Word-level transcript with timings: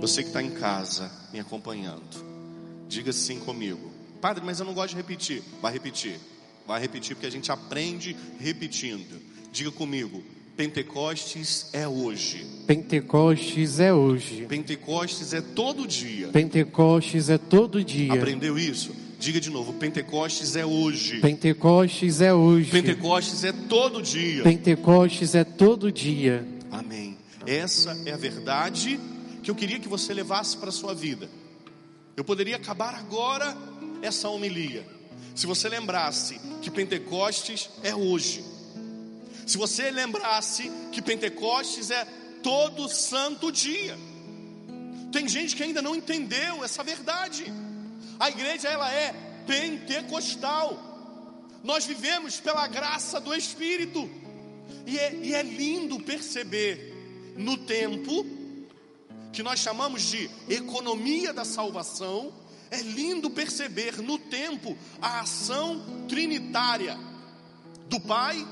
Você 0.00 0.22
que 0.22 0.28
está 0.28 0.42
em 0.42 0.50
casa 0.50 1.10
me 1.30 1.38
acompanhando, 1.38 2.02
diga 2.88 3.12
sim 3.12 3.38
comigo. 3.38 3.90
Padre, 4.18 4.42
mas 4.44 4.58
eu 4.58 4.64
não 4.64 4.72
gosto 4.72 4.90
de 4.90 4.96
repetir. 4.96 5.42
Vai 5.60 5.72
repetir. 5.72 6.18
Vai 6.66 6.80
repetir 6.80 7.14
porque 7.14 7.26
a 7.26 7.30
gente 7.30 7.52
aprende 7.52 8.16
repetindo. 8.38 9.20
Diga 9.52 9.70
comigo. 9.70 10.22
Pentecostes 10.56 11.68
é 11.74 11.86
hoje. 11.86 12.46
Pentecostes 12.66 13.78
é 13.78 13.92
hoje. 13.92 14.46
Pentecostes 14.46 15.34
é 15.34 15.42
todo 15.42 15.86
dia. 15.86 16.28
Pentecostes 16.28 17.28
é 17.28 17.36
todo 17.36 17.84
dia. 17.84 18.14
Aprendeu 18.14 18.58
isso? 18.58 18.94
Diga 19.18 19.38
de 19.38 19.50
novo. 19.50 19.74
Pentecostes 19.74 20.56
é 20.56 20.64
hoje. 20.64 21.20
Pentecostes 21.20 22.22
é 22.22 22.32
hoje. 22.32 22.70
Pentecostes 22.70 23.44
é 23.44 23.52
todo 23.52 24.02
dia. 24.02 24.42
Pentecostes 24.42 25.34
é 25.34 25.44
todo 25.44 25.92
dia. 25.92 26.46
Amém. 26.70 27.18
Essa 27.46 27.98
é 28.06 28.12
a 28.12 28.16
verdade 28.16 28.98
que 29.42 29.50
eu 29.50 29.54
queria 29.54 29.78
que 29.78 29.88
você 29.88 30.12
levasse 30.12 30.56
para 30.56 30.68
a 30.68 30.72
sua 30.72 30.94
vida. 30.94 31.28
Eu 32.16 32.24
poderia 32.24 32.56
acabar 32.56 32.94
agora 32.94 33.56
essa 34.02 34.28
homilia, 34.28 34.86
se 35.34 35.46
você 35.46 35.68
lembrasse 35.68 36.40
que 36.60 36.70
Pentecostes 36.70 37.70
é 37.82 37.94
hoje, 37.94 38.44
se 39.46 39.56
você 39.56 39.90
lembrasse 39.90 40.70
que 40.92 41.02
Pentecostes 41.02 41.90
é 41.90 42.04
todo 42.42 42.88
santo 42.88 43.50
dia. 43.50 43.98
Tem 45.12 45.28
gente 45.28 45.56
que 45.56 45.62
ainda 45.62 45.82
não 45.82 45.94
entendeu 45.94 46.64
essa 46.64 46.84
verdade. 46.84 47.52
A 48.18 48.28
igreja 48.28 48.68
ela 48.68 48.92
é 48.92 49.14
pentecostal. 49.46 50.78
Nós 51.64 51.84
vivemos 51.84 52.38
pela 52.38 52.66
graça 52.68 53.20
do 53.20 53.34
Espírito. 53.34 54.08
E 54.86 54.98
é, 54.98 55.14
e 55.14 55.34
é 55.34 55.42
lindo 55.42 55.98
perceber 56.00 57.34
no 57.36 57.56
tempo 57.56 58.24
que 59.32 59.42
nós 59.42 59.60
chamamos 59.60 60.02
de 60.02 60.30
economia 60.48 61.32
da 61.32 61.44
salvação, 61.44 62.32
é 62.70 62.80
lindo 62.80 63.30
perceber 63.30 64.00
no 64.00 64.18
tempo 64.18 64.76
a 65.00 65.20
ação 65.20 66.06
trinitária 66.08 66.96
do 67.88 68.00
Pai, 68.00 68.46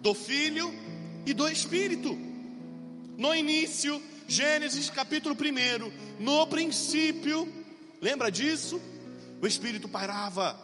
do 0.00 0.14
Filho 0.14 0.72
e 1.24 1.32
do 1.32 1.48
Espírito. 1.48 2.16
No 3.16 3.34
início, 3.34 4.02
Gênesis 4.26 4.90
capítulo 4.90 5.34
1, 5.34 6.22
no 6.22 6.46
princípio, 6.46 7.52
lembra 8.00 8.30
disso? 8.30 8.80
O 9.40 9.46
Espírito 9.46 9.88
pairava 9.88 10.58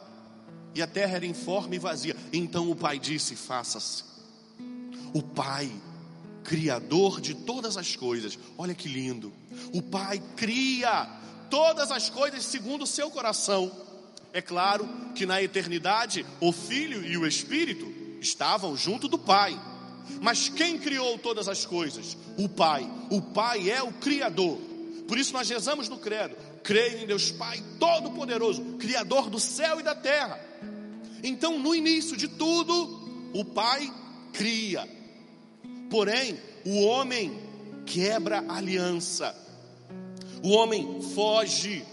e 0.75 0.83
a 0.83 0.86
terra 0.86 1.17
era 1.17 1.27
informe 1.27 1.77
e 1.77 1.78
vazia. 1.78 2.17
Então 2.33 2.70
o 2.70 2.77
Pai 2.77 2.98
disse: 2.98 3.36
faça-se. 3.36 4.03
O 5.12 5.23
Pai 5.23 5.70
Criador 6.45 7.20
de 7.20 7.34
todas 7.34 7.77
as 7.77 7.97
coisas. 7.97 8.39
Olha 8.56 8.75
que 8.75 8.89
lindo. 8.89 9.33
O 9.73 9.83
Pai 9.83 10.23
cria 10.37 11.09
todas 11.51 11.91
as 11.91 12.09
coisas 12.11 12.45
segundo 12.45 12.83
o 12.83 12.86
seu 12.86 13.11
coração. 13.11 13.73
É 14.33 14.42
claro 14.42 14.89
que 15.14 15.27
na 15.27 15.42
eternidade 15.42 16.25
o 16.41 16.53
Filho 16.53 17.05
e 17.05 17.17
o 17.17 17.27
Espírito 17.27 17.92
estavam 18.20 18.77
junto 18.77 19.09
do 19.09 19.19
Pai. 19.19 19.59
Mas 20.20 20.48
quem 20.48 20.78
criou 20.78 21.19
todas 21.19 21.48
as 21.48 21.64
coisas? 21.64 22.17
O 22.36 22.48
Pai. 22.48 22.89
O 23.11 23.23
Pai 23.23 23.70
é 23.70 23.83
o 23.83 23.92
Criador. 23.92 24.58
Por 25.06 25.19
isso 25.19 25.33
nós 25.33 25.48
rezamos 25.48 25.89
no 25.89 25.98
Credo: 25.98 26.36
creio 26.62 27.03
em 27.03 27.06
Deus 27.06 27.31
Pai 27.31 27.62
Todo-Poderoso, 27.79 28.62
Criador 28.79 29.31
do 29.31 29.39
céu 29.39 29.81
e 29.81 29.83
da 29.83 29.95
terra. 29.95 30.41
Então, 31.23 31.58
no 31.58 31.75
início 31.75 32.17
de 32.17 32.29
tudo, 32.29 33.31
o 33.33 33.45
Pai 33.45 33.91
cria, 34.33 34.86
Porém, 35.95 36.37
o 36.67 36.83
homem 36.87 37.41
quebra 37.87 38.45
a 38.48 38.56
aliança, 38.56 39.33
o 40.42 40.48
homem 40.48 41.01
foge, 41.14 41.84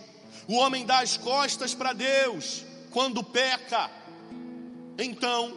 o 0.48 0.56
homem 0.56 0.88
dá 0.88 1.02
as 1.02 1.18
costas 1.18 1.76
para 1.76 1.94
Deus 1.94 2.66
quando 2.90 3.24
peca. 3.24 3.92
Então, 4.98 5.56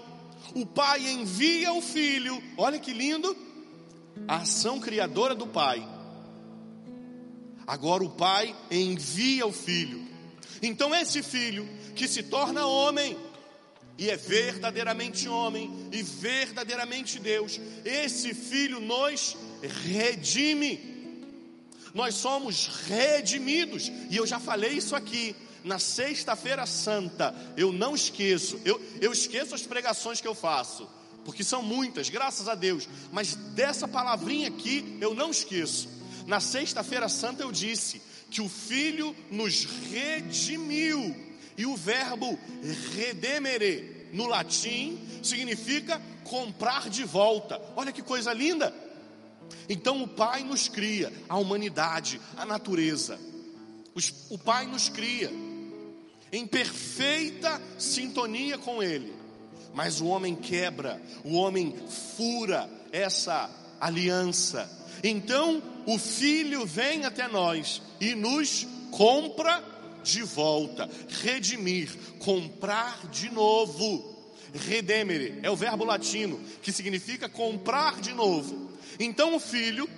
o 0.54 0.66
pai 0.66 1.10
envia 1.10 1.72
o 1.72 1.80
filho, 1.80 2.38
olha 2.58 2.78
que 2.78 2.92
lindo, 2.92 3.34
a 4.28 4.36
ação 4.36 4.78
criadora 4.78 5.34
do 5.34 5.46
pai. 5.46 5.82
Agora 7.66 8.04
o 8.04 8.10
pai 8.10 8.54
envia 8.70 9.46
o 9.46 9.52
filho. 9.52 10.06
Então, 10.60 10.94
esse 10.94 11.22
filho 11.22 11.66
que 11.94 12.06
se 12.06 12.22
torna 12.22 12.66
homem, 12.66 13.16
e 13.96 14.10
é 14.10 14.16
verdadeiramente 14.16 15.28
homem 15.28 15.88
e 15.92 16.02
verdadeiramente 16.02 17.18
Deus. 17.18 17.60
Esse 17.84 18.34
filho 18.34 18.80
nos 18.80 19.36
redime. 19.62 20.92
Nós 21.92 22.16
somos 22.16 22.66
redimidos, 22.88 23.90
e 24.10 24.16
eu 24.16 24.26
já 24.26 24.40
falei 24.40 24.72
isso 24.72 24.96
aqui. 24.96 25.34
Na 25.62 25.78
sexta-feira 25.78 26.66
santa, 26.66 27.34
eu 27.56 27.72
não 27.72 27.94
esqueço, 27.94 28.60
eu, 28.64 28.78
eu 29.00 29.12
esqueço 29.12 29.54
as 29.54 29.62
pregações 29.62 30.20
que 30.20 30.28
eu 30.28 30.34
faço, 30.34 30.86
porque 31.24 31.42
são 31.42 31.62
muitas, 31.62 32.10
graças 32.10 32.48
a 32.48 32.54
Deus, 32.54 32.86
mas 33.10 33.34
dessa 33.34 33.88
palavrinha 33.88 34.48
aqui 34.48 34.98
eu 35.00 35.14
não 35.14 35.30
esqueço. 35.30 35.88
Na 36.26 36.38
sexta-feira 36.38 37.08
santa 37.08 37.42
eu 37.42 37.50
disse 37.50 38.02
que 38.30 38.42
o 38.42 38.48
Filho 38.48 39.16
nos 39.30 39.64
redimiu 39.90 41.16
e 41.56 41.66
o 41.66 41.76
verbo 41.76 42.38
redemere, 42.94 44.08
no 44.12 44.26
latim, 44.26 44.98
significa 45.22 46.00
comprar 46.24 46.88
de 46.88 47.04
volta. 47.04 47.60
Olha 47.76 47.92
que 47.92 48.02
coisa 48.02 48.32
linda! 48.32 48.74
Então 49.68 50.02
o 50.02 50.08
Pai 50.08 50.42
nos 50.42 50.68
cria, 50.68 51.12
a 51.28 51.36
humanidade, 51.38 52.20
a 52.36 52.44
natureza. 52.44 53.18
O 54.30 54.38
Pai 54.38 54.66
nos 54.66 54.88
cria 54.88 55.30
em 56.32 56.46
perfeita 56.46 57.60
sintonia 57.78 58.58
com 58.58 58.82
Ele. 58.82 59.12
Mas 59.72 60.00
o 60.00 60.06
homem 60.06 60.34
quebra, 60.34 61.00
o 61.24 61.34
homem 61.34 61.74
fura 62.16 62.68
essa 62.92 63.50
aliança. 63.80 64.70
Então 65.02 65.62
o 65.86 65.98
Filho 65.98 66.64
vem 66.64 67.04
até 67.04 67.28
nós 67.28 67.82
e 68.00 68.14
nos 68.14 68.66
compra 68.90 69.73
de 70.04 70.22
volta, 70.22 70.88
redimir, 71.22 71.90
comprar 72.18 73.08
de 73.08 73.30
novo. 73.30 74.12
Redemere 74.52 75.40
é 75.42 75.50
o 75.50 75.56
verbo 75.56 75.84
latino 75.84 76.40
que 76.62 76.70
significa 76.70 77.28
comprar 77.28 78.00
de 78.00 78.12
novo. 78.12 78.70
Então 79.00 79.34
o 79.34 79.40
filho, 79.40 79.88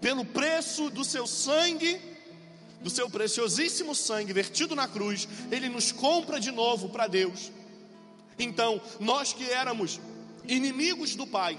pelo 0.00 0.24
preço 0.24 0.88
do 0.90 1.04
seu 1.04 1.26
sangue, 1.26 1.98
do 2.80 2.90
seu 2.90 3.10
preciosíssimo 3.10 3.94
sangue 3.94 4.32
vertido 4.32 4.76
na 4.76 4.86
cruz, 4.86 5.28
ele 5.50 5.68
nos 5.68 5.90
compra 5.90 6.38
de 6.38 6.52
novo 6.52 6.90
para 6.90 7.08
Deus. 7.08 7.50
Então, 8.38 8.80
nós 9.00 9.32
que 9.32 9.44
éramos 9.44 10.00
inimigos 10.46 11.14
do 11.14 11.26
Pai, 11.26 11.58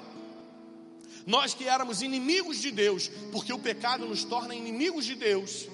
nós 1.25 1.53
que 1.53 1.65
éramos 1.65 2.01
inimigos 2.01 2.59
de 2.59 2.71
Deus, 2.71 3.09
porque 3.31 3.53
o 3.53 3.59
pecado 3.59 4.05
nos 4.05 4.23
torna 4.23 4.53
inimigos 4.53 5.05
de 5.05 5.15
Deus, 5.15 5.67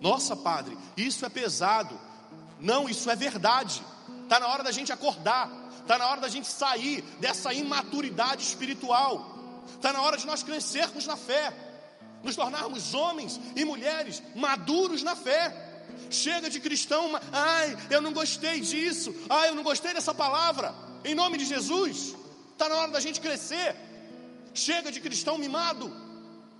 nossa, 0.00 0.34
padre, 0.34 0.76
isso 0.96 1.24
é 1.26 1.28
pesado. 1.28 1.98
Não, 2.58 2.88
isso 2.88 3.10
é 3.10 3.16
verdade. 3.16 3.82
Está 4.22 4.40
na 4.40 4.48
hora 4.48 4.62
da 4.62 4.72
gente 4.72 4.92
acordar. 4.92 5.50
Está 5.80 5.98
na 5.98 6.06
hora 6.06 6.20
da 6.20 6.28
gente 6.28 6.46
sair 6.46 7.02
dessa 7.20 7.52
imaturidade 7.52 8.42
espiritual. 8.42 9.62
Está 9.74 9.92
na 9.92 10.02
hora 10.02 10.16
de 10.16 10.26
nós 10.26 10.42
crescermos 10.42 11.06
na 11.06 11.16
fé. 11.16 11.52
Nos 12.22 12.36
tornarmos 12.36 12.94
homens 12.94 13.40
e 13.56 13.64
mulheres 13.64 14.22
maduros 14.34 15.02
na 15.02 15.16
fé. 15.16 15.68
Chega 16.10 16.48
de 16.48 16.60
cristão, 16.60 17.10
ai, 17.32 17.76
eu 17.90 18.00
não 18.00 18.12
gostei 18.12 18.60
disso. 18.60 19.14
Ai, 19.28 19.50
eu 19.50 19.54
não 19.54 19.62
gostei 19.62 19.92
dessa 19.92 20.14
palavra. 20.14 20.74
Em 21.04 21.14
nome 21.14 21.38
de 21.38 21.44
Jesus. 21.44 22.14
Está 22.52 22.68
na 22.68 22.76
hora 22.76 22.92
da 22.92 23.00
gente 23.00 23.20
crescer. 23.20 23.74
Chega 24.54 24.90
de 24.92 25.00
cristão 25.00 25.38
mimado. 25.38 25.94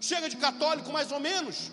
Chega 0.01 0.29
de 0.29 0.37
católico 0.37 0.93
mais 0.93 1.13
ou 1.13 1.21
menos. 1.21 1.71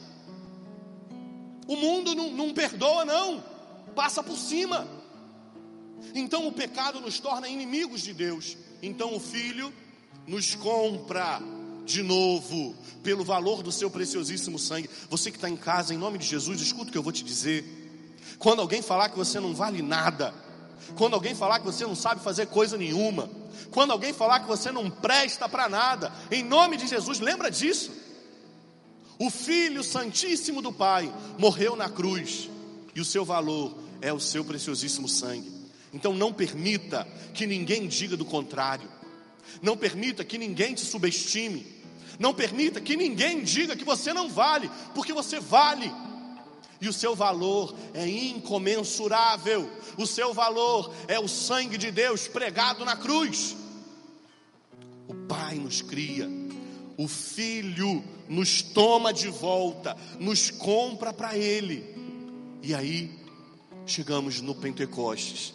O 1.67 1.75
mundo 1.75 2.15
não, 2.15 2.31
não 2.31 2.53
perdoa, 2.53 3.03
não, 3.03 3.43
passa 3.95 4.23
por 4.23 4.37
cima. 4.37 4.87
Então 6.15 6.47
o 6.47 6.51
pecado 6.51 7.01
nos 7.01 7.19
torna 7.19 7.47
inimigos 7.47 8.01
de 8.01 8.13
Deus. 8.13 8.57
Então 8.81 9.15
o 9.15 9.19
Filho 9.19 9.73
nos 10.25 10.55
compra 10.55 11.41
de 11.85 12.03
novo 12.03 12.75
pelo 13.01 13.23
valor 13.23 13.63
do 13.63 13.71
seu 13.71 13.89
preciosíssimo 13.89 14.59
sangue. 14.59 14.89
Você 15.09 15.31
que 15.31 15.37
está 15.37 15.49
em 15.49 15.55
casa, 15.55 15.93
em 15.93 15.97
nome 15.97 16.17
de 16.17 16.25
Jesus, 16.25 16.59
escuta 16.61 16.89
o 16.89 16.91
que 16.91 16.97
eu 16.97 17.03
vou 17.03 17.13
te 17.13 17.23
dizer. 17.23 17.63
Quando 18.37 18.61
alguém 18.61 18.81
falar 18.81 19.09
que 19.09 19.17
você 19.17 19.39
não 19.39 19.53
vale 19.53 19.81
nada, 19.81 20.33
quando 20.95 21.13
alguém 21.13 21.33
falar 21.33 21.59
que 21.59 21.65
você 21.65 21.85
não 21.85 21.95
sabe 21.95 22.21
fazer 22.21 22.47
coisa 22.47 22.77
nenhuma, 22.77 23.29
quando 23.71 23.91
alguém 23.91 24.13
falar 24.13 24.41
que 24.41 24.47
você 24.47 24.71
não 24.71 24.89
presta 24.89 25.47
para 25.49 25.67
nada, 25.67 26.11
em 26.29 26.43
nome 26.43 26.77
de 26.77 26.87
Jesus, 26.87 27.19
lembra 27.19 27.49
disso. 27.49 27.91
O 29.19 29.29
Filho 29.29 29.83
Santíssimo 29.83 30.61
do 30.61 30.71
Pai 30.71 31.11
morreu 31.37 31.75
na 31.75 31.89
cruz 31.89 32.49
e 32.93 33.01
o 33.01 33.05
seu 33.05 33.25
valor 33.25 33.75
é 34.01 34.13
o 34.13 34.19
seu 34.19 34.45
preciosíssimo 34.45 35.07
sangue. 35.07 35.51
Então 35.93 36.13
não 36.13 36.31
permita 36.31 37.07
que 37.33 37.47
ninguém 37.47 37.87
diga 37.87 38.15
do 38.15 38.25
contrário. 38.25 38.89
Não 39.61 39.75
permita 39.75 40.23
que 40.23 40.37
ninguém 40.37 40.73
te 40.73 40.81
subestime. 40.81 41.65
Não 42.19 42.33
permita 42.33 42.81
que 42.81 42.95
ninguém 42.95 43.43
diga 43.43 43.75
que 43.75 43.83
você 43.83 44.13
não 44.13 44.29
vale, 44.29 44.69
porque 44.93 45.13
você 45.13 45.39
vale. 45.39 45.91
E 46.79 46.87
o 46.87 46.93
seu 46.93 47.15
valor 47.15 47.75
é 47.93 48.07
incomensurável. 48.07 49.69
O 49.97 50.05
seu 50.05 50.33
valor 50.33 50.93
é 51.07 51.19
o 51.19 51.27
sangue 51.27 51.77
de 51.77 51.89
Deus 51.89 52.27
pregado 52.27 52.85
na 52.85 52.95
cruz. 52.95 53.55
O 55.07 55.13
Pai 55.27 55.55
nos 55.55 55.81
cria, 55.81 56.29
o 56.97 57.07
Filho 57.07 58.03
nos 58.27 58.63
toma 58.63 59.13
de 59.13 59.27
volta, 59.27 59.95
nos 60.19 60.49
compra 60.49 61.13
para 61.13 61.37
Ele. 61.37 61.85
E 62.63 62.73
aí 62.73 63.11
chegamos 63.85 64.41
no 64.41 64.55
Pentecostes, 64.55 65.53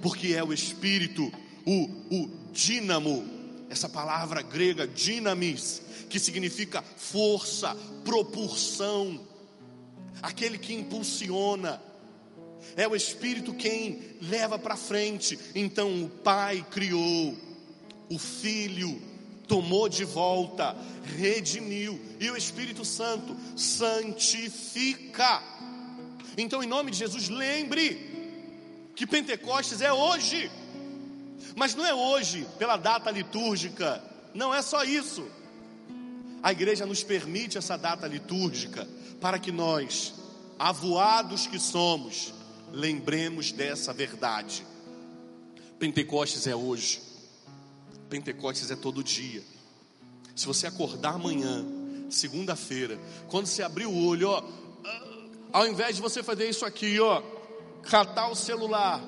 porque 0.00 0.28
é 0.28 0.42
o 0.42 0.52
Espírito, 0.52 1.32
o, 1.66 1.82
o 2.14 2.30
dínamo, 2.52 3.24
essa 3.68 3.88
palavra 3.88 4.40
grega 4.40 4.86
dinamis, 4.86 5.82
que 6.08 6.20
significa 6.20 6.80
força, 6.80 7.76
propulsão, 8.04 9.20
aquele 10.22 10.56
que 10.56 10.72
impulsiona. 10.72 11.82
É 12.76 12.86
o 12.86 12.94
Espírito 12.94 13.52
quem 13.52 14.00
leva 14.22 14.58
para 14.58 14.76
frente. 14.76 15.38
Então 15.56 16.04
o 16.04 16.08
Pai 16.08 16.64
criou, 16.70 17.36
o 18.08 18.18
Filho 18.18 19.13
tomou 19.46 19.88
de 19.88 20.04
volta, 20.04 20.76
redimiu, 21.16 22.00
e 22.18 22.30
o 22.30 22.36
Espírito 22.36 22.84
Santo 22.84 23.36
santifica. 23.56 25.42
Então, 26.36 26.62
em 26.62 26.66
nome 26.66 26.90
de 26.90 26.98
Jesus, 26.98 27.28
lembre 27.28 28.14
que 28.94 29.06
Pentecostes 29.06 29.80
é 29.80 29.92
hoje, 29.92 30.50
mas 31.54 31.74
não 31.74 31.84
é 31.84 31.94
hoje 31.94 32.46
pela 32.58 32.76
data 32.76 33.10
litúrgica, 33.10 34.02
não 34.32 34.54
é 34.54 34.62
só 34.62 34.84
isso. 34.84 35.26
A 36.42 36.52
igreja 36.52 36.84
nos 36.84 37.02
permite 37.02 37.56
essa 37.56 37.76
data 37.76 38.06
litúrgica 38.06 38.86
para 39.20 39.38
que 39.38 39.50
nós, 39.50 40.14
avoados 40.58 41.46
que 41.46 41.58
somos, 41.58 42.34
lembremos 42.72 43.52
dessa 43.52 43.92
verdade. 43.92 44.66
Pentecostes 45.78 46.46
é 46.46 46.54
hoje. 46.54 47.00
Pentecostes 48.14 48.70
é 48.70 48.76
todo 48.76 49.02
dia. 49.02 49.42
Se 50.36 50.46
você 50.46 50.68
acordar 50.68 51.14
amanhã, 51.14 51.66
segunda-feira, 52.08 52.96
quando 53.26 53.46
você 53.46 53.60
abrir 53.60 53.86
o 53.86 54.06
olho, 54.06 54.28
ó, 54.28 54.44
ao 55.52 55.66
invés 55.66 55.96
de 55.96 56.02
você 56.02 56.22
fazer 56.22 56.48
isso 56.48 56.64
aqui, 56.64 57.00
ó, 57.00 57.20
catar 57.82 58.28
o 58.28 58.36
celular, 58.36 59.02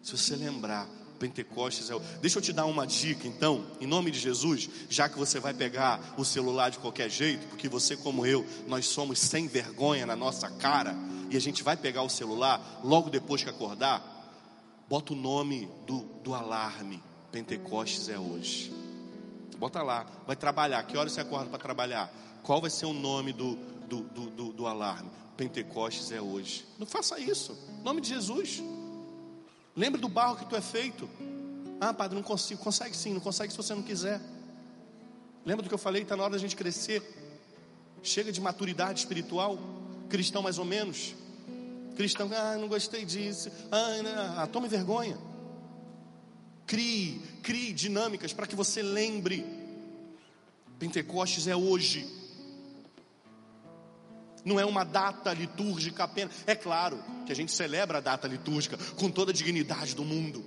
se 0.00 0.16
você 0.16 0.36
lembrar, 0.36 0.88
Pentecostes 1.18 1.90
é 1.90 1.96
o. 1.96 2.00
Deixa 2.20 2.38
eu 2.38 2.42
te 2.42 2.52
dar 2.52 2.66
uma 2.66 2.86
dica, 2.86 3.26
então, 3.26 3.66
em 3.80 3.86
nome 3.86 4.12
de 4.12 4.20
Jesus, 4.20 4.70
já 4.88 5.08
que 5.08 5.18
você 5.18 5.40
vai 5.40 5.52
pegar 5.52 6.14
o 6.16 6.24
celular 6.24 6.70
de 6.70 6.78
qualquer 6.78 7.10
jeito, 7.10 7.48
porque 7.48 7.68
você, 7.68 7.96
como 7.96 8.24
eu, 8.24 8.46
nós 8.68 8.86
somos 8.86 9.18
sem 9.18 9.48
vergonha 9.48 10.06
na 10.06 10.14
nossa 10.14 10.48
cara, 10.48 10.94
e 11.30 11.36
a 11.36 11.40
gente 11.40 11.64
vai 11.64 11.76
pegar 11.76 12.02
o 12.02 12.08
celular 12.08 12.80
logo 12.84 13.10
depois 13.10 13.42
que 13.42 13.50
acordar, 13.50 14.11
bota 14.92 15.14
o 15.14 15.16
nome 15.16 15.70
do, 15.86 16.00
do 16.22 16.34
alarme. 16.34 17.02
Pentecostes 17.30 18.10
é 18.10 18.18
hoje. 18.18 18.70
Bota 19.56 19.82
lá, 19.82 20.04
vai 20.26 20.36
trabalhar. 20.36 20.82
Que 20.82 20.98
hora 20.98 21.08
você 21.08 21.22
acorda 21.22 21.48
para 21.48 21.58
trabalhar? 21.58 22.12
Qual 22.42 22.60
vai 22.60 22.68
ser 22.68 22.84
o 22.84 22.92
nome 22.92 23.32
do, 23.32 23.56
do, 23.88 24.02
do, 24.02 24.26
do, 24.28 24.52
do 24.52 24.66
alarme? 24.66 25.10
Pentecostes 25.34 26.12
é 26.12 26.20
hoje. 26.20 26.66
Não 26.78 26.86
faça 26.86 27.18
isso. 27.18 27.58
Em 27.70 27.82
nome 27.82 28.02
de 28.02 28.10
Jesus. 28.10 28.62
Lembre 29.74 29.98
do 29.98 30.10
barro 30.10 30.36
que 30.36 30.44
tu 30.44 30.54
é 30.54 30.60
feito. 30.60 31.08
Ah, 31.80 31.94
padre, 31.94 32.14
não 32.14 32.22
consigo. 32.22 32.62
Consegue 32.62 32.94
sim, 32.94 33.14
não 33.14 33.20
consegue 33.20 33.50
se 33.50 33.56
você 33.56 33.74
não 33.74 33.82
quiser. 33.82 34.20
Lembra 35.42 35.62
do 35.62 35.70
que 35.70 35.74
eu 35.74 35.78
falei? 35.78 36.02
Está 36.02 36.18
na 36.18 36.24
hora 36.24 36.32
da 36.32 36.38
gente 36.38 36.54
crescer. 36.54 37.02
Chega 38.02 38.30
de 38.30 38.42
maturidade 38.42 38.98
espiritual. 39.00 39.58
Cristão 40.10 40.42
mais 40.42 40.58
ou 40.58 40.66
menos. 40.66 41.14
Cristão, 41.96 42.30
ah, 42.34 42.56
não 42.56 42.68
gostei 42.68 43.04
disso. 43.04 43.50
Ah, 43.70 44.02
não, 44.02 44.38
ah 44.38 44.46
tome 44.46 44.68
vergonha. 44.68 45.18
Crie, 46.66 47.20
crie 47.42 47.72
dinâmicas 47.72 48.32
para 48.32 48.46
que 48.46 48.56
você 48.56 48.82
lembre. 48.82 49.44
Pentecostes 50.78 51.46
é 51.46 51.54
hoje. 51.54 52.06
Não 54.44 54.58
é 54.58 54.64
uma 54.64 54.84
data 54.84 55.32
litúrgica 55.32 56.04
apenas. 56.04 56.32
É 56.46 56.54
claro 56.54 57.02
que 57.26 57.32
a 57.32 57.36
gente 57.36 57.52
celebra 57.52 57.98
a 57.98 58.00
data 58.00 58.26
litúrgica 58.26 58.76
com 58.96 59.10
toda 59.10 59.30
a 59.30 59.34
dignidade 59.34 59.94
do 59.94 60.04
mundo. 60.04 60.44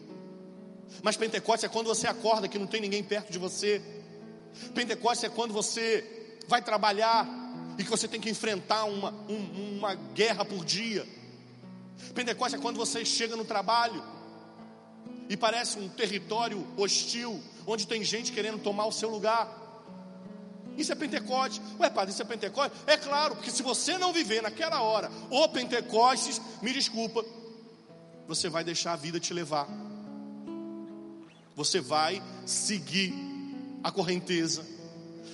Mas 1.02 1.16
Pentecostes 1.16 1.66
é 1.66 1.70
quando 1.70 1.88
você 1.88 2.08
acorda 2.08 2.48
que 2.48 2.60
não 2.60 2.68
tem 2.68 2.82
ninguém 2.82 3.04
perto 3.04 3.32
de 3.32 3.40
você. 3.40 3.82
Pentecostes 4.74 5.24
é 5.26 5.30
quando 5.30 5.54
você 5.54 6.34
vai 6.48 6.62
trabalhar 6.62 7.28
e 7.78 7.84
que 7.84 7.90
você 7.90 8.08
tem 8.08 8.20
que 8.20 8.30
enfrentar 8.30 8.86
uma, 8.86 9.12
um, 9.30 9.78
uma 9.78 9.96
guerra 9.96 10.44
por 10.44 10.64
dia. 10.66 11.06
Pentecostes 12.14 12.60
é 12.60 12.62
quando 12.62 12.78
você 12.78 13.04
chega 13.04 13.36
no 13.36 13.46
trabalho 13.46 14.04
e 15.30 15.36
parece 15.36 15.80
um 15.80 15.90
território 15.90 16.66
hostil, 16.78 17.42
onde 17.66 17.88
tem 17.88 18.04
gente 18.04 18.32
querendo 18.32 18.60
tomar 18.60 18.86
o 18.86 18.92
seu 18.92 19.10
lugar. 19.10 19.64
Isso 20.78 20.92
é 20.92 20.96
Pentecostes. 20.96 21.62
Ué, 21.80 21.90
padre, 21.90 22.12
isso 22.12 22.22
é 22.22 22.26
Pentecostes? 22.26 22.80
É 22.86 22.98
claro, 22.98 23.36
porque 23.36 23.50
se 23.50 23.64
você 23.64 23.98
não 23.98 24.12
viver 24.12 24.42
naquela 24.42 24.82
hora 24.82 25.10
o 25.30 25.48
Pentecostes, 25.48 26.42
me 26.62 26.74
desculpa, 26.74 27.26
você 28.28 28.50
vai 28.50 28.64
deixar 28.64 28.94
a 28.94 28.98
vida 28.98 29.20
te 29.20 29.34
levar. 29.34 29.68
Você 31.56 31.80
vai 31.80 32.22
seguir 32.46 33.14
a 33.84 33.92
correnteza. 33.92 34.66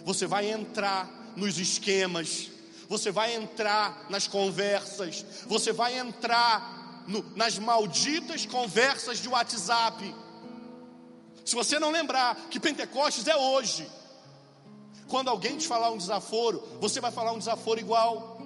Você 0.05 0.27
vai 0.27 0.51
entrar 0.51 1.09
nos 1.35 1.57
esquemas. 1.57 2.49
Você 2.91 3.09
vai 3.09 3.33
entrar 3.33 4.05
nas 4.09 4.27
conversas. 4.27 5.25
Você 5.47 5.71
vai 5.71 5.97
entrar 5.97 7.05
no, 7.07 7.23
nas 7.37 7.57
malditas 7.57 8.45
conversas 8.45 9.19
de 9.19 9.29
WhatsApp. 9.29 10.13
Se 11.45 11.55
você 11.55 11.79
não 11.79 11.89
lembrar 11.89 12.35
que 12.49 12.59
Pentecostes 12.59 13.29
é 13.29 13.35
hoje, 13.37 13.89
quando 15.07 15.29
alguém 15.29 15.57
te 15.57 15.69
falar 15.69 15.89
um 15.89 15.97
desaforo, 15.97 16.61
você 16.81 16.99
vai 16.99 17.13
falar 17.13 17.31
um 17.31 17.37
desaforo 17.37 17.79
igual. 17.79 18.37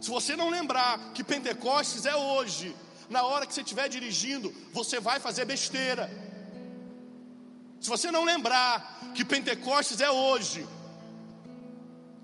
Se 0.00 0.08
você 0.08 0.34
não 0.34 0.48
lembrar 0.48 1.12
que 1.12 1.22
Pentecostes 1.22 2.06
é 2.06 2.16
hoje, 2.16 2.74
na 3.10 3.24
hora 3.24 3.46
que 3.46 3.52
você 3.52 3.60
estiver 3.60 3.90
dirigindo, 3.90 4.54
você 4.72 4.98
vai 4.98 5.20
fazer 5.20 5.44
besteira. 5.44 6.10
Se 7.78 7.90
você 7.90 8.10
não 8.10 8.24
lembrar 8.24 9.12
que 9.14 9.22
Pentecostes 9.22 10.00
é 10.00 10.10
hoje, 10.10 10.66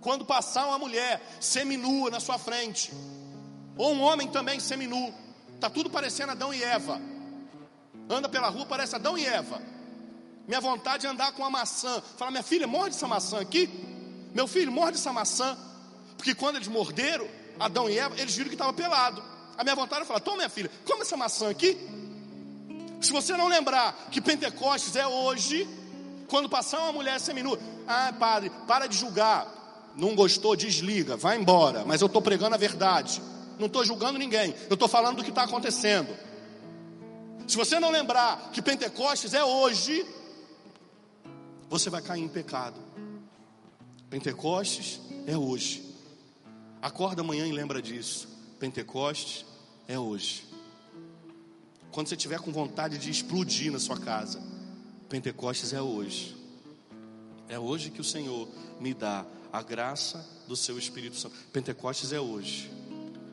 quando 0.07 0.25
passar 0.25 0.69
uma 0.69 0.79
mulher 0.79 1.21
seminua 1.41 2.13
na 2.13 2.21
sua 2.21 2.39
frente, 2.39 2.93
ou 3.77 3.93
um 3.93 4.01
homem 4.03 4.29
também 4.29 4.61
seminu, 4.61 5.13
tá 5.59 5.69
tudo 5.69 5.91
parecendo 5.91 6.31
Adão 6.31 6.55
e 6.55 6.63
Eva. 6.63 7.01
Anda 8.09 8.29
pela 8.29 8.49
rua, 8.49 8.65
parece 8.67 8.95
Adão 8.95 9.19
e 9.19 9.27
Eva. 9.27 9.61
Minha 10.47 10.61
vontade 10.61 11.09
é 11.09 11.11
andar 11.11 11.33
com 11.33 11.43
uma 11.43 11.51
maçã. 11.51 12.01
Falar, 12.17 12.31
minha 12.31 12.45
filha, 12.45 12.69
morde 12.69 12.95
essa 12.95 13.09
maçã 13.09 13.41
aqui. 13.41 13.69
Meu 14.33 14.47
filho, 14.47 14.71
morde 14.71 14.97
essa 14.97 15.13
maçã. 15.13 15.59
Porque 16.17 16.37
quando 16.37 16.55
eles 16.55 16.69
morderam, 16.69 17.27
Adão 17.59 17.91
e 17.91 17.99
Eva, 17.99 18.15
eles 18.17 18.37
viram 18.37 18.49
que 18.49 18.55
estava 18.55 18.73
pelado. 18.73 19.21
A 19.59 19.65
minha 19.65 19.75
vontade 19.75 20.03
é 20.03 20.05
falar, 20.05 20.21
toma 20.21 20.37
minha 20.37 20.49
filha, 20.49 20.71
come 20.85 21.01
essa 21.01 21.17
maçã 21.17 21.51
aqui. 21.51 21.77
Se 23.01 23.11
você 23.11 23.37
não 23.37 23.49
lembrar 23.49 24.07
que 24.13 24.21
Pentecostes 24.21 24.95
é 24.95 25.05
hoje, 25.05 25.69
quando 26.29 26.49
passar 26.49 26.79
uma 26.79 26.93
mulher 26.93 27.19
seminua, 27.19 27.59
ah, 27.89 28.15
padre, 28.17 28.53
para 28.69 28.87
de 28.87 28.97
julgar. 28.97 29.57
Não 29.97 30.15
gostou, 30.15 30.55
desliga, 30.55 31.17
vai 31.17 31.39
embora. 31.39 31.85
Mas 31.85 32.01
eu 32.01 32.07
estou 32.07 32.21
pregando 32.21 32.55
a 32.55 32.59
verdade. 32.59 33.23
Não 33.59 33.67
estou 33.67 33.85
julgando 33.85 34.19
ninguém. 34.19 34.55
Eu 34.69 34.75
estou 34.75 34.89
falando 34.89 35.17
do 35.17 35.25
que 35.25 35.31
está 35.31 35.45
acontecendo. 35.45 36.15
Se 37.49 37.57
você 37.57 37.81
não 37.81 37.91
lembrar 37.91 38.51
que 38.53 38.61
Pentecostes 38.61 39.33
é 39.33 39.43
hoje, 39.43 40.05
você 41.69 41.89
vai 41.89 42.03
cair 42.03 42.23
em 42.23 42.29
pecado. 42.29 42.79
Pentecostes 44.11 45.01
é 45.27 45.37
hoje. 45.37 45.83
Acorda 46.83 47.23
amanhã 47.23 47.47
e 47.47 47.53
lembra 47.53 47.81
disso. 47.81 48.29
Pentecostes 48.59 49.47
é 49.89 49.99
hoje. 49.99 50.45
Quando 51.91 52.09
você 52.09 52.17
tiver 52.17 52.39
com 52.41 52.53
vontade 52.53 52.99
de 52.99 53.11
explodir 53.11 53.73
na 53.73 53.79
sua 53.79 53.97
casa, 53.97 54.43
Pentecostes 55.09 55.73
é 55.73 55.81
hoje. 55.81 56.37
É 57.49 57.59
hoje 57.59 57.91
que 57.91 58.01
o 58.01 58.05
Senhor 58.05 58.49
me 58.81 58.93
dá 58.93 59.25
a 59.57 59.63
graça 59.63 60.25
do 60.47 60.55
seu 60.55 60.79
Espírito 60.79 61.17
Santo. 61.17 61.35
Pentecostes 61.53 62.13
é 62.13 62.21
hoje. 62.21 62.71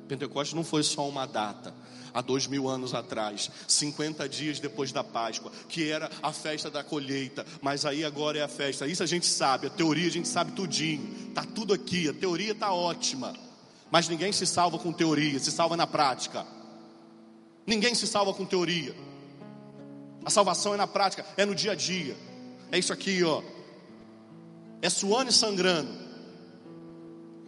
Pentecostes 0.07 0.53
não 0.53 0.63
foi 0.63 0.83
só 0.83 1.07
uma 1.07 1.25
data, 1.25 1.73
há 2.13 2.21
dois 2.21 2.47
mil 2.47 2.69
anos 2.69 2.93
atrás, 2.93 3.49
50 3.67 4.27
dias 4.29 4.59
depois 4.59 4.91
da 4.91 5.03
Páscoa, 5.03 5.51
que 5.67 5.89
era 5.89 6.09
a 6.21 6.31
festa 6.31 6.69
da 6.69 6.83
colheita, 6.83 7.45
mas 7.61 7.85
aí 7.85 8.05
agora 8.05 8.37
é 8.37 8.41
a 8.41 8.47
festa. 8.47 8.87
Isso 8.87 9.03
a 9.03 9.05
gente 9.05 9.25
sabe, 9.25 9.67
a 9.67 9.69
teoria 9.69 10.07
a 10.07 10.11
gente 10.11 10.27
sabe 10.27 10.51
tudinho, 10.51 11.31
tá 11.33 11.43
tudo 11.43 11.73
aqui, 11.73 12.07
a 12.09 12.13
teoria 12.13 12.53
tá 12.53 12.71
ótima, 12.71 13.33
mas 13.89 14.07
ninguém 14.07 14.31
se 14.31 14.45
salva 14.45 14.77
com 14.77 14.91
teoria, 14.93 15.39
se 15.39 15.51
salva 15.51 15.75
na 15.75 15.87
prática. 15.87 16.45
Ninguém 17.65 17.95
se 17.95 18.05
salva 18.05 18.33
com 18.33 18.45
teoria. 18.45 18.93
A 20.25 20.29
salvação 20.29 20.73
é 20.73 20.77
na 20.77 20.87
prática, 20.87 21.25
é 21.37 21.45
no 21.45 21.55
dia 21.55 21.71
a 21.71 21.75
dia. 21.75 22.15
É 22.71 22.77
isso 22.77 22.91
aqui, 22.91 23.23
ó. 23.23 23.41
é 24.81 24.89
suando 24.89 25.29
e 25.29 25.33
sangrando. 25.33 26.02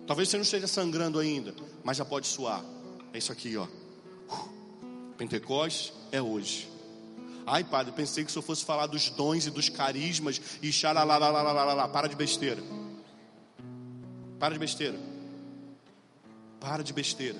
Talvez 0.07 0.29
você 0.29 0.37
não 0.37 0.43
esteja 0.43 0.67
sangrando 0.67 1.19
ainda, 1.19 1.53
mas 1.83 1.97
já 1.97 2.05
pode 2.05 2.27
suar. 2.27 2.63
É 3.13 3.17
isso 3.17 3.31
aqui, 3.31 3.57
ó. 3.57 3.67
Pentecostes 5.17 5.93
é 6.11 6.21
hoje. 6.21 6.69
Ai, 7.47 7.63
padre, 7.63 7.93
pensei 7.93 8.25
que 8.25 8.31
se 8.31 8.37
eu 8.37 8.41
fosse 8.41 8.65
falar 8.65 8.87
dos 8.87 9.09
dons 9.09 9.45
e 9.45 9.51
dos 9.51 9.69
carismas 9.69 10.41
e 10.61 10.71
xaralalalalalalá. 10.71 11.87
Para 11.87 12.07
de 12.07 12.15
besteira. 12.15 12.61
Para 14.39 14.53
de 14.53 14.59
besteira. 14.59 14.99
Para 16.59 16.83
de 16.83 16.91
besteira. 16.91 17.39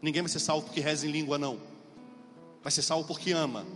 Ninguém 0.00 0.22
vai 0.22 0.30
ser 0.30 0.40
salvo 0.40 0.66
porque 0.66 0.80
reza 0.80 1.06
em 1.06 1.10
língua, 1.10 1.38
não. 1.38 1.58
Vai 2.62 2.70
ser 2.70 2.82
salvo 2.82 3.06
porque 3.06 3.32
ama. 3.32 3.66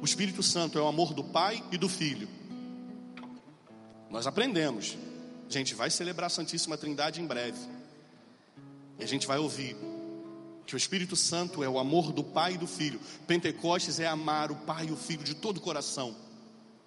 O 0.00 0.04
Espírito 0.04 0.42
Santo 0.42 0.78
é 0.78 0.82
o 0.82 0.86
amor 0.86 1.12
do 1.12 1.24
Pai 1.24 1.62
e 1.70 1.76
do 1.76 1.88
Filho. 1.88 2.28
Nós 4.10 4.26
aprendemos. 4.26 4.96
A 5.48 5.52
gente 5.52 5.74
vai 5.74 5.90
celebrar 5.90 6.26
a 6.26 6.30
Santíssima 6.30 6.76
Trindade 6.76 7.20
em 7.20 7.26
breve. 7.26 7.58
E 8.98 9.04
a 9.04 9.06
gente 9.06 9.26
vai 9.26 9.38
ouvir 9.38 9.76
que 10.66 10.74
o 10.74 10.78
Espírito 10.78 11.14
Santo 11.14 11.62
é 11.62 11.68
o 11.68 11.78
amor 11.78 12.12
do 12.12 12.24
Pai 12.24 12.54
e 12.54 12.58
do 12.58 12.66
Filho. 12.66 13.00
Pentecostes 13.26 14.00
é 14.00 14.06
amar 14.06 14.50
o 14.50 14.56
Pai 14.56 14.86
e 14.86 14.92
o 14.92 14.96
Filho 14.96 15.22
de 15.22 15.34
todo 15.34 15.58
o 15.58 15.60
coração. 15.60 16.16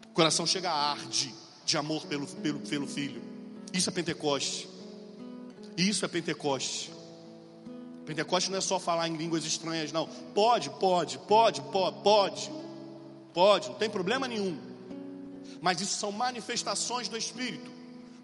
O 0.05 0.13
coração 0.13 0.47
chega 0.47 0.69
a 0.69 0.91
arde 0.91 1.33
de 1.65 1.77
amor 1.77 2.05
pelo, 2.07 2.25
pelo, 2.27 2.59
pelo 2.61 2.87
Filho. 2.87 3.21
Isso 3.73 3.89
é 3.89 3.93
Pentecostes. 3.93 4.67
Isso 5.77 6.03
é 6.03 6.07
Pentecostes. 6.07 6.91
Pentecostes 8.05 8.49
não 8.49 8.57
é 8.57 8.61
só 8.61 8.79
falar 8.79 9.07
em 9.07 9.17
línguas 9.17 9.45
estranhas, 9.45 9.91
não. 9.91 10.07
Pode, 10.33 10.69
pode, 10.71 11.19
pode, 11.19 11.61
pode, 11.61 12.01
pode. 12.01 12.51
Pode, 13.33 13.69
não 13.69 13.75
tem 13.75 13.89
problema 13.89 14.27
nenhum. 14.27 14.57
Mas 15.61 15.81
isso 15.81 15.99
são 15.99 16.11
manifestações 16.11 17.07
do 17.07 17.17
Espírito. 17.17 17.69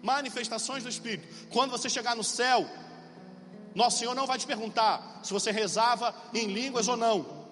Manifestações 0.04 0.82
do 0.82 0.90
Espírito. 0.90 1.48
Quando 1.48 1.70
você 1.70 1.88
chegar 1.88 2.14
no 2.14 2.22
céu, 2.22 2.68
nosso 3.74 3.98
Senhor 3.98 4.14
não 4.14 4.26
vai 4.26 4.38
te 4.38 4.46
perguntar 4.46 5.20
se 5.24 5.32
você 5.32 5.50
rezava 5.50 6.14
em 6.34 6.46
línguas 6.46 6.86
ou 6.88 6.96
não. 6.96 7.48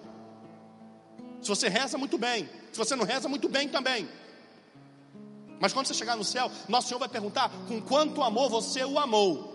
Se 1.41 1.49
você 1.49 1.67
reza 1.67 1.97
muito 1.97 2.17
bem, 2.17 2.47
se 2.71 2.77
você 2.77 2.95
não 2.95 3.05
reza 3.05 3.27
muito 3.27 3.49
bem 3.49 3.67
também. 3.67 4.07
Mas 5.59 5.73
quando 5.73 5.87
você 5.87 5.95
chegar 5.95 6.15
no 6.15 6.23
céu, 6.23 6.51
Nosso 6.67 6.89
Senhor 6.89 6.99
vai 6.99 7.09
perguntar 7.09 7.49
com 7.67 7.81
quanto 7.81 8.21
amor 8.21 8.49
você 8.49 8.83
o 8.85 8.99
amou. 8.99 9.51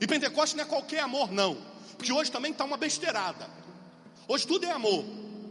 E 0.00 0.06
Pentecoste 0.06 0.56
não 0.56 0.64
é 0.64 0.66
qualquer 0.66 1.00
amor, 1.00 1.30
não. 1.30 1.56
Porque 1.96 2.12
hoje 2.12 2.32
também 2.32 2.50
está 2.50 2.64
uma 2.64 2.76
besteirada. 2.76 3.48
Hoje 4.26 4.46
tudo 4.46 4.66
é 4.66 4.70
amor. 4.70 5.04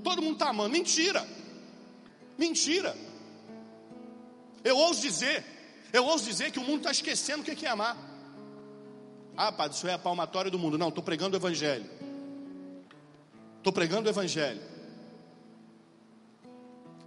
Todo 0.03 0.21
mundo 0.21 0.33
está 0.33 0.49
amando. 0.49 0.69
Mentira. 0.69 1.25
Mentira. 2.37 2.95
Eu 4.63 4.77
ouso 4.77 5.01
dizer, 5.01 5.45
eu 5.93 6.05
ouso 6.05 6.25
dizer 6.25 6.51
que 6.51 6.59
o 6.59 6.63
mundo 6.63 6.77
está 6.77 6.91
esquecendo 6.91 7.41
o 7.41 7.45
que 7.45 7.65
é 7.65 7.69
amar. 7.69 7.97
Ah, 9.35 9.51
padre, 9.51 9.77
isso 9.77 9.87
é 9.87 9.93
a 9.93 9.99
palmatória 9.99 10.49
do 10.49 10.57
mundo. 10.57 10.77
Não, 10.77 10.89
estou 10.89 11.03
pregando 11.03 11.37
o 11.37 11.39
Evangelho. 11.39 11.89
Estou 13.57 13.71
pregando 13.71 14.07
o 14.07 14.11
Evangelho. 14.11 14.61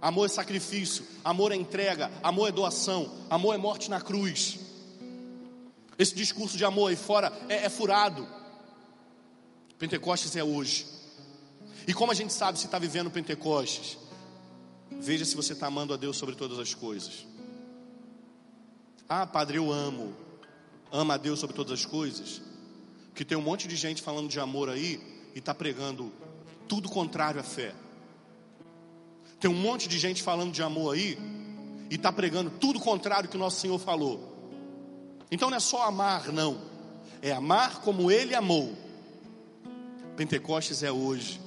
Amor 0.01 0.25
é 0.25 0.29
sacrifício, 0.29 1.05
amor 1.23 1.51
é 1.51 1.55
entrega, 1.55 2.11
amor 2.23 2.49
é 2.49 2.51
doação, 2.51 3.13
amor 3.29 3.53
é 3.53 3.57
morte 3.57 3.89
na 3.89 4.01
cruz. 4.01 4.59
Esse 5.99 6.15
discurso 6.15 6.57
de 6.57 6.65
amor 6.65 6.89
aí 6.89 6.95
fora 6.95 7.31
é, 7.47 7.65
é 7.65 7.69
furado. 7.69 8.27
Pentecostes 9.77 10.35
é 10.35 10.43
hoje. 10.43 10.87
E 11.87 11.93
como 11.93 12.11
a 12.11 12.15
gente 12.15 12.33
sabe 12.33 12.57
se 12.57 12.65
está 12.65 12.79
vivendo 12.79 13.11
Pentecostes? 13.11 13.97
Veja 14.91 15.25
se 15.25 15.35
você 15.35 15.53
está 15.53 15.67
amando 15.67 15.93
a 15.93 15.97
Deus 15.97 16.17
sobre 16.17 16.35
todas 16.35 16.57
as 16.57 16.73
coisas. 16.73 17.25
Ah, 19.13 19.27
padre, 19.27 19.57
eu 19.57 19.69
amo 19.69 20.13
ama 20.89 21.15
a 21.15 21.17
Deus 21.17 21.37
sobre 21.37 21.53
todas 21.53 21.73
as 21.73 21.85
coisas, 21.85 22.41
que 23.13 23.25
tem 23.25 23.37
um 23.37 23.41
monte 23.41 23.67
de 23.67 23.75
gente 23.75 24.01
falando 24.01 24.29
de 24.29 24.39
amor 24.39 24.69
aí 24.69 25.01
e 25.35 25.39
está 25.39 25.53
pregando 25.53 26.13
tudo 26.65 26.87
contrário 26.87 27.37
à 27.37 27.43
fé. 27.43 27.75
Tem 29.37 29.51
um 29.51 29.53
monte 29.53 29.89
de 29.89 29.99
gente 29.99 30.23
falando 30.23 30.53
de 30.53 30.63
amor 30.63 30.93
aí 30.93 31.17
e 31.89 31.95
está 31.95 32.09
pregando 32.09 32.51
tudo 32.51 32.79
contrário 32.79 33.27
que 33.27 33.35
o 33.35 33.39
nosso 33.39 33.59
Senhor 33.59 33.77
falou. 33.77 34.49
Então 35.29 35.49
não 35.49 35.57
é 35.57 35.59
só 35.59 35.83
amar, 35.83 36.31
não, 36.31 36.61
é 37.21 37.33
amar 37.33 37.81
como 37.81 38.09
Ele 38.09 38.33
amou. 38.33 38.77
Pentecostes 40.15 40.83
é 40.83 40.91
hoje. 40.91 41.41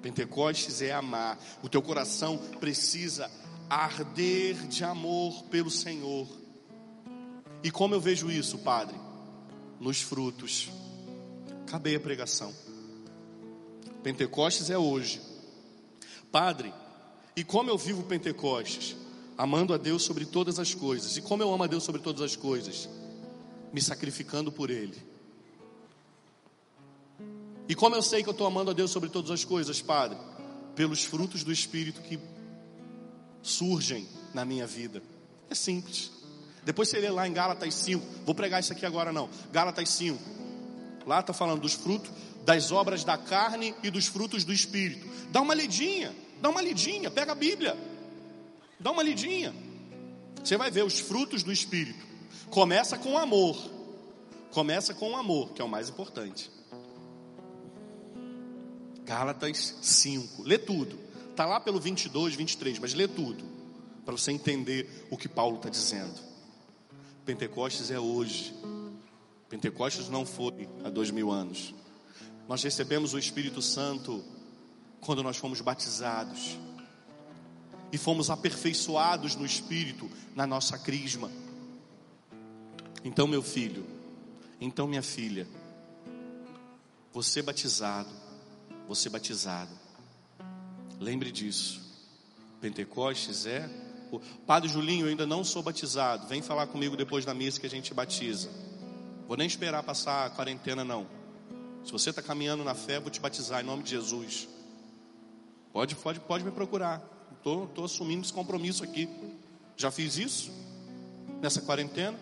Pentecostes 0.00 0.80
é 0.80 0.92
amar. 0.92 1.36
O 1.60 1.68
teu 1.68 1.82
coração 1.82 2.38
precisa 2.60 3.28
arder 3.68 4.54
de 4.68 4.84
amor 4.84 5.42
pelo 5.50 5.68
Senhor. 5.68 6.41
E 7.62 7.70
como 7.70 7.94
eu 7.94 8.00
vejo 8.00 8.30
isso, 8.30 8.58
Padre? 8.58 8.96
Nos 9.78 10.00
frutos. 10.00 10.70
Acabei 11.66 11.94
a 11.94 12.00
pregação. 12.00 12.52
Pentecostes 14.02 14.68
é 14.68 14.76
hoje. 14.76 15.20
Padre, 16.30 16.72
e 17.36 17.44
como 17.44 17.70
eu 17.70 17.78
vivo 17.78 18.02
Pentecostes? 18.02 18.96
Amando 19.38 19.72
a 19.72 19.78
Deus 19.78 20.02
sobre 20.02 20.26
todas 20.26 20.58
as 20.58 20.74
coisas. 20.74 21.16
E 21.16 21.22
como 21.22 21.42
eu 21.42 21.52
amo 21.52 21.62
a 21.62 21.66
Deus 21.66 21.84
sobre 21.84 22.00
todas 22.00 22.20
as 22.20 22.36
coisas? 22.36 22.88
Me 23.72 23.80
sacrificando 23.80 24.50
por 24.50 24.70
Ele. 24.70 24.96
E 27.68 27.74
como 27.74 27.94
eu 27.94 28.02
sei 28.02 28.22
que 28.22 28.28
eu 28.28 28.32
estou 28.32 28.46
amando 28.46 28.70
a 28.70 28.74
Deus 28.74 28.90
sobre 28.90 29.08
todas 29.08 29.30
as 29.30 29.44
coisas, 29.44 29.80
Padre? 29.80 30.18
Pelos 30.74 31.04
frutos 31.04 31.44
do 31.44 31.52
Espírito 31.52 32.02
que 32.02 32.18
surgem 33.40 34.06
na 34.34 34.44
minha 34.44 34.66
vida. 34.66 35.02
É 35.48 35.54
simples. 35.54 36.21
Depois 36.64 36.88
você 36.88 36.98
lê 37.00 37.10
lá 37.10 37.26
em 37.26 37.32
Gálatas 37.32 37.74
5. 37.74 38.06
Vou 38.24 38.34
pregar 38.34 38.60
isso 38.60 38.72
aqui 38.72 38.86
agora 38.86 39.12
não. 39.12 39.28
Gálatas 39.50 39.88
5. 39.90 40.18
Lá 41.06 41.20
está 41.20 41.32
falando 41.32 41.60
dos 41.60 41.74
frutos, 41.74 42.10
das 42.44 42.70
obras 42.70 43.04
da 43.04 43.18
carne 43.18 43.74
e 43.82 43.90
dos 43.90 44.06
frutos 44.06 44.44
do 44.44 44.52
espírito. 44.52 45.06
Dá 45.30 45.40
uma 45.40 45.54
lidinha, 45.54 46.14
dá 46.40 46.48
uma 46.48 46.62
lidinha, 46.62 47.10
pega 47.10 47.32
a 47.32 47.34
Bíblia. 47.34 47.76
Dá 48.78 48.90
uma 48.90 49.02
lidinha. 49.02 49.54
Você 50.42 50.56
vai 50.56 50.70
ver 50.70 50.84
os 50.84 50.98
frutos 50.98 51.42
do 51.42 51.52
espírito. 51.52 52.04
Começa 52.50 52.98
com 52.98 53.16
amor. 53.16 53.56
Começa 54.50 54.92
com 54.92 55.16
amor, 55.16 55.52
que 55.52 55.62
é 55.62 55.64
o 55.64 55.68
mais 55.68 55.88
importante. 55.88 56.50
Gálatas 59.04 59.76
5. 59.82 60.42
Lê 60.42 60.58
tudo. 60.58 60.98
Está 61.30 61.46
lá 61.46 61.58
pelo 61.58 61.80
22, 61.80 62.34
23, 62.34 62.78
mas 62.78 62.94
lê 62.94 63.08
tudo. 63.08 63.42
Para 64.04 64.12
você 64.12 64.32
entender 64.32 65.06
o 65.10 65.16
que 65.16 65.28
Paulo 65.28 65.56
está 65.56 65.68
dizendo. 65.68 66.31
Pentecostes 67.24 67.90
é 67.90 67.98
hoje. 67.98 68.54
Pentecostes 69.48 70.08
não 70.08 70.26
foi 70.26 70.68
há 70.84 70.90
dois 70.90 71.10
mil 71.10 71.30
anos. 71.30 71.74
Nós 72.48 72.62
recebemos 72.62 73.14
o 73.14 73.18
Espírito 73.18 73.62
Santo 73.62 74.24
quando 75.00 75.22
nós 75.22 75.36
fomos 75.36 75.60
batizados 75.60 76.58
e 77.92 77.98
fomos 77.98 78.30
aperfeiçoados 78.30 79.36
no 79.36 79.44
Espírito 79.44 80.10
na 80.34 80.46
nossa 80.46 80.78
crisma. 80.78 81.30
Então, 83.04 83.26
meu 83.26 83.42
filho, 83.42 83.84
então, 84.60 84.86
minha 84.86 85.02
filha, 85.02 85.46
você 87.12 87.42
batizado, 87.42 88.10
você 88.88 89.08
batizado, 89.08 89.72
lembre 90.98 91.30
disso. 91.30 91.80
Pentecostes 92.60 93.44
é 93.44 93.68
Padre 94.46 94.68
Julinho, 94.68 95.06
eu 95.06 95.10
ainda 95.10 95.26
não 95.26 95.44
sou 95.44 95.62
batizado. 95.62 96.26
Vem 96.26 96.42
falar 96.42 96.66
comigo 96.66 96.96
depois 96.96 97.24
da 97.24 97.32
missa 97.32 97.60
que 97.60 97.66
a 97.66 97.70
gente 97.70 97.94
batiza. 97.94 98.50
Vou 99.26 99.36
nem 99.36 99.46
esperar 99.46 99.82
passar 99.82 100.26
a 100.26 100.30
quarentena, 100.30 100.84
não. 100.84 101.06
Se 101.84 101.90
você 101.90 102.10
está 102.10 102.20
caminhando 102.22 102.62
na 102.62 102.74
fé, 102.74 103.00
vou 103.00 103.10
te 103.10 103.20
batizar 103.20 103.60
em 103.60 103.64
nome 103.64 103.82
de 103.82 103.90
Jesus. 103.90 104.48
Pode, 105.72 105.94
pode, 105.96 106.20
pode 106.20 106.44
me 106.44 106.50
procurar. 106.50 107.02
Estou 107.36 107.84
assumindo 107.84 108.22
esse 108.22 108.32
compromisso 108.32 108.84
aqui. 108.84 109.08
Já 109.76 109.90
fiz 109.90 110.16
isso 110.16 110.52
nessa 111.40 111.60
quarentena. 111.60 112.18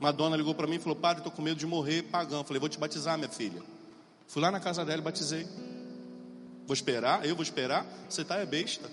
Uma 0.00 0.12
dona 0.12 0.36
ligou 0.36 0.54
para 0.54 0.66
mim 0.66 0.76
e 0.76 0.78
falou: 0.78 0.96
Padre, 0.96 1.20
estou 1.20 1.32
com 1.32 1.42
medo 1.42 1.58
de 1.58 1.66
morrer 1.66 2.02
pagão. 2.04 2.44
Falei: 2.44 2.60
Vou 2.60 2.68
te 2.68 2.78
batizar, 2.78 3.18
minha 3.18 3.30
filha. 3.30 3.62
Fui 4.26 4.40
lá 4.40 4.50
na 4.50 4.60
casa 4.60 4.84
dela 4.84 5.00
e 5.00 5.04
batizei. 5.04 5.46
Vou 6.66 6.74
esperar, 6.74 7.24
eu 7.26 7.34
vou 7.34 7.42
esperar. 7.42 7.86
Você 8.08 8.22
está 8.22 8.36
é 8.36 8.46
besta. 8.46 8.90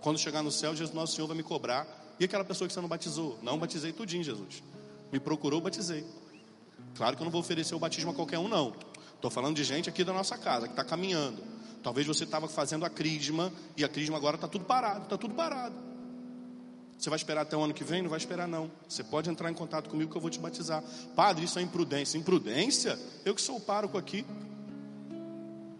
Quando 0.00 0.18
chegar 0.18 0.42
no 0.42 0.50
céu, 0.50 0.74
Jesus, 0.74 0.94
nosso 0.94 1.14
Senhor 1.14 1.26
vai 1.26 1.36
me 1.36 1.42
cobrar. 1.42 1.86
E 2.18 2.24
aquela 2.24 2.44
pessoa 2.44 2.68
que 2.68 2.74
você 2.74 2.80
não 2.80 2.88
batizou? 2.88 3.38
Não 3.42 3.58
batizei 3.58 3.92
tudinho, 3.92 4.22
Jesus. 4.22 4.62
Me 5.12 5.18
procurou, 5.18 5.60
batizei. 5.60 6.04
Claro 6.94 7.16
que 7.16 7.22
eu 7.22 7.24
não 7.24 7.32
vou 7.32 7.40
oferecer 7.40 7.74
o 7.74 7.78
batismo 7.78 8.10
a 8.10 8.14
qualquer 8.14 8.38
um, 8.38 8.48
não. 8.48 8.74
Estou 9.14 9.30
falando 9.30 9.56
de 9.56 9.64
gente 9.64 9.88
aqui 9.88 10.02
da 10.04 10.12
nossa 10.12 10.36
casa, 10.38 10.66
que 10.66 10.72
está 10.72 10.84
caminhando. 10.84 11.42
Talvez 11.82 12.06
você 12.06 12.24
estava 12.24 12.48
fazendo 12.48 12.84
a 12.84 12.90
crisma 12.90 13.52
e 13.76 13.84
a 13.84 13.88
crisma 13.88 14.16
agora 14.16 14.36
está 14.36 14.46
tudo 14.46 14.64
parado, 14.64 15.04
está 15.04 15.16
tudo 15.16 15.34
parado. 15.34 15.74
Você 16.98 17.08
vai 17.08 17.16
esperar 17.16 17.42
até 17.42 17.56
o 17.56 17.62
ano 17.62 17.72
que 17.72 17.82
vem? 17.82 18.02
Não 18.02 18.10
vai 18.10 18.18
esperar, 18.18 18.46
não. 18.46 18.70
Você 18.86 19.02
pode 19.02 19.30
entrar 19.30 19.50
em 19.50 19.54
contato 19.54 19.88
comigo 19.88 20.10
que 20.10 20.16
eu 20.16 20.20
vou 20.20 20.28
te 20.28 20.38
batizar. 20.38 20.84
Padre, 21.16 21.46
isso 21.46 21.58
é 21.58 21.62
imprudência. 21.62 22.18
Imprudência? 22.18 22.98
Eu 23.24 23.34
que 23.34 23.40
sou 23.40 23.56
o 23.56 23.60
pároco 23.60 23.96
aqui. 23.96 24.26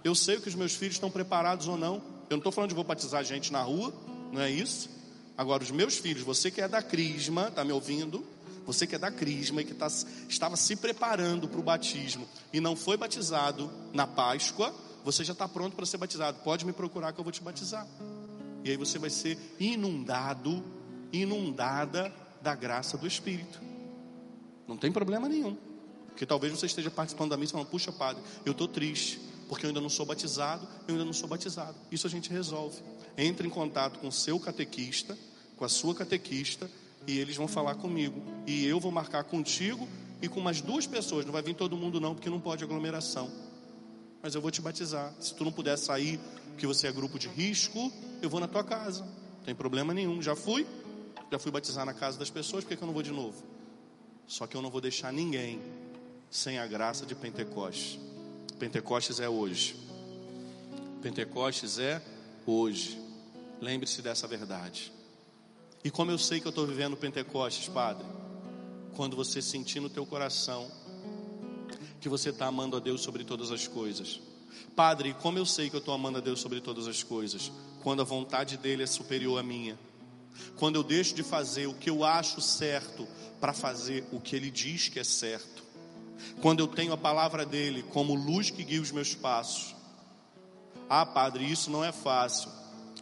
Eu 0.03 0.15
sei 0.15 0.41
que 0.41 0.49
os 0.49 0.55
meus 0.55 0.75
filhos 0.75 0.95
estão 0.95 1.11
preparados 1.11 1.69
ou 1.69 1.77
não. 1.77 1.97
Eu 2.31 2.37
não 2.37 2.39
estou 2.39 2.51
falando 2.51 2.71
de 2.71 2.75
vou 2.75 2.85
batizar 2.85 3.23
gente 3.23 3.53
na 3.53 3.61
rua, 3.61 3.93
não 4.33 4.41
é 4.41 4.51
isso? 4.51 4.89
Agora, 5.37 5.63
os 5.63 5.71
meus 5.71 5.97
filhos, 5.97 6.23
você 6.23 6.51
que 6.51 6.61
é 6.61 6.69
da 6.69 6.83
Crisma, 6.83 7.49
está 7.49 7.65
me 7.65 7.73
ouvindo? 7.73 8.25
Você 8.67 8.87
que 8.87 8.95
é 8.95 8.99
da 8.99 9.11
Crisma 9.11 9.63
e 9.63 9.65
que 9.65 9.75
tá, 9.75 9.89
estava 10.29 10.57
se 10.57 10.77
preparando 10.77 11.49
para 11.49 11.59
o 11.59 11.63
batismo 11.63 12.29
e 12.53 12.61
não 12.61 12.77
foi 12.77 12.97
batizado 12.97 13.71
na 13.93 14.07
Páscoa, 14.07 14.75
você 15.05 15.25
já 15.25 15.33
está 15.33 15.49
pronto 15.49 15.75
para 15.75 15.87
ser 15.87 15.97
batizado. 15.97 16.39
Pode 16.45 16.67
me 16.67 16.73
procurar 16.73 17.13
que 17.13 17.19
eu 17.19 17.25
vou 17.25 17.33
te 17.33 17.43
batizar. 17.43 17.87
E 18.63 18.71
aí 18.71 18.77
você 18.77 18.99
vai 18.99 19.11
ser 19.11 19.39
inundado, 19.59 20.63
inundada 21.13 22.13
da 22.43 22.55
graça 22.55 22.99
do 22.99 23.07
Espírito. 23.07 23.61
Não 24.69 24.77
tem 24.77 24.93
problema 24.93 25.29
nenhum. 25.29 25.57
Porque 26.09 26.27
talvez 26.27 26.53
você 26.53 26.67
esteja 26.67 26.91
participando 26.91 27.31
da 27.31 27.37
missa 27.37 27.53
e 27.53 27.55
falando, 27.55 27.69
puxa 27.69 27.91
padre, 27.91 28.23
eu 28.45 28.53
estou 28.53 28.69
triste, 28.69 29.21
porque 29.51 29.67
eu 29.67 29.69
ainda 29.71 29.81
não 29.81 29.89
sou 29.89 30.07
batizado, 30.07 30.65
eu 30.87 30.95
ainda 30.95 31.05
não 31.05 31.13
sou 31.13 31.29
batizado. 31.29 31.75
Isso 31.91 32.07
a 32.07 32.11
gente 32.11 32.31
resolve. 32.31 32.81
Entre 33.19 33.49
em 33.49 33.51
contato 33.51 33.99
com 33.99 34.07
o 34.07 34.13
seu 34.13 34.39
catequista, 34.39 35.19
com 35.57 35.65
a 35.65 35.69
sua 35.69 35.93
catequista, 35.93 36.71
e 37.05 37.19
eles 37.19 37.35
vão 37.35 37.49
falar 37.49 37.75
comigo. 37.75 38.23
E 38.47 38.65
eu 38.65 38.79
vou 38.79 38.93
marcar 38.93 39.25
contigo 39.25 39.89
e 40.23 40.29
com 40.29 40.39
umas 40.39 40.61
duas 40.61 40.87
pessoas. 40.87 41.27
Não 41.27 41.33
vai 41.33 41.43
vir 41.43 41.55
todo 41.55 41.77
mundo, 41.77 42.01
não, 42.01 42.15
porque 42.15 42.31
não 42.31 42.39
pode 42.39 42.63
aglomeração. 42.63 43.29
Mas 44.23 44.37
eu 44.37 44.41
vou 44.41 44.53
te 44.53 44.63
batizar. 44.63 45.13
Se 45.19 45.35
tu 45.35 45.45
não 45.45 45.51
puder 45.51 45.77
sair, 45.77 46.21
porque 46.51 46.65
você 46.65 46.87
é 46.87 46.93
grupo 46.93 47.19
de 47.19 47.27
risco, 47.27 47.93
eu 48.23 48.31
vou 48.31 48.39
na 48.39 48.47
tua 48.47 48.63
casa. 48.63 49.03
Não 49.03 49.45
tem 49.45 49.55
problema 49.55 49.93
nenhum. 49.93 50.23
Já 50.23 50.37
fui, 50.37 50.65
já 51.29 51.41
fui 51.41 51.51
batizar 51.51 51.85
na 51.85 51.93
casa 51.93 52.17
das 52.17 52.31
pessoas, 52.31 52.63
por 52.63 52.69
que, 52.69 52.77
que 52.77 52.85
eu 52.85 52.87
não 52.87 52.95
vou 52.95 53.03
de 53.03 53.11
novo? 53.11 53.43
Só 54.29 54.47
que 54.47 54.57
eu 54.57 54.63
não 54.63 54.71
vou 54.71 54.81
deixar 54.81 55.13
ninguém 55.13 55.61
sem 56.31 56.61
a 56.61 56.69
graça 56.69 57.05
de 57.05 57.17
Pentecostes. 57.17 57.99
Pentecostes 58.61 59.21
é 59.21 59.29
hoje. 59.29 59.75
Pentecostes 61.01 61.79
é 61.79 62.03
hoje. 62.45 63.01
Lembre-se 63.59 64.03
dessa 64.03 64.29
verdade. 64.29 64.93
E 65.83 65.91
como 65.91 66.11
eu 66.11 66.19
sei 66.19 66.41
que 66.41 66.47
eu 66.47 66.51
estou 66.51 66.67
vivendo 66.67 66.95
Pentecostes, 66.95 67.69
Padre? 67.71 68.07
Quando 68.95 69.17
você 69.17 69.41
sentir 69.41 69.81
no 69.81 69.89
teu 69.89 70.05
coração 70.05 70.71
que 72.03 72.09
você 72.09 72.29
está 72.29 72.49
amando 72.49 72.77
a 72.77 72.81
Deus 72.81 73.01
sobre 73.01 73.25
todas 73.25 73.51
as 73.51 73.67
coisas. 73.67 74.21
Padre, 74.77 75.15
como 75.15 75.39
eu 75.39 75.47
sei 75.47 75.71
que 75.71 75.77
eu 75.77 75.81
estou 75.81 75.95
amando 75.95 76.19
a 76.19 76.21
Deus 76.21 76.39
sobre 76.39 76.61
todas 76.61 76.87
as 76.87 77.03
coisas? 77.03 77.51
Quando 77.83 78.03
a 78.03 78.05
vontade 78.05 78.59
dele 78.59 78.83
é 78.83 78.87
superior 78.87 79.41
à 79.41 79.43
minha. 79.43 79.79
Quando 80.57 80.77
eu 80.77 80.83
deixo 80.83 81.15
de 81.15 81.23
fazer 81.23 81.67
o 81.67 81.73
que 81.73 81.89
eu 81.89 82.05
acho 82.05 82.43
certo 82.43 83.09
para 83.41 83.55
fazer 83.55 84.05
o 84.13 84.21
que 84.21 84.37
ele 84.37 84.51
diz 84.51 84.91
que 84.91 85.01
é 85.01 85.05
certo. 85.05 85.60
Quando 86.41 86.61
eu 86.61 86.67
tenho 86.67 86.93
a 86.93 86.97
palavra 86.97 87.45
dele 87.45 87.83
como 87.83 88.15
luz 88.15 88.51
que 88.51 88.65
guia 88.65 88.81
os 88.81 88.91
meus 88.91 89.15
passos. 89.15 89.75
Ah, 90.89 91.07
padre, 91.07 91.45
isso 91.51 91.71
não 91.71 91.85
é 91.85 91.93
fácil. 91.93 92.51